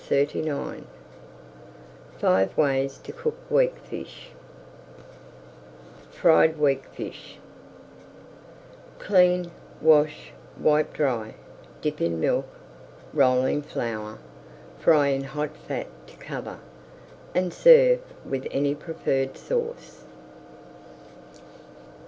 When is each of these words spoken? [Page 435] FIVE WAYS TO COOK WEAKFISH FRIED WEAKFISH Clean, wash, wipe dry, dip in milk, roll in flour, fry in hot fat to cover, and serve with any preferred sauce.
[Page 0.09 0.31
435] 0.31 0.85
FIVE 2.19 2.57
WAYS 2.57 2.97
TO 2.97 3.11
COOK 3.13 3.37
WEAKFISH 3.51 4.29
FRIED 6.09 6.57
WEAKFISH 6.57 7.37
Clean, 8.97 9.51
wash, 9.79 10.31
wipe 10.59 10.91
dry, 10.93 11.35
dip 11.81 12.01
in 12.01 12.19
milk, 12.19 12.47
roll 13.13 13.45
in 13.45 13.61
flour, 13.61 14.17
fry 14.79 15.09
in 15.09 15.23
hot 15.23 15.55
fat 15.55 15.85
to 16.07 16.17
cover, 16.17 16.57
and 17.35 17.53
serve 17.53 17.99
with 18.25 18.47
any 18.49 18.73
preferred 18.73 19.37
sauce. 19.37 20.05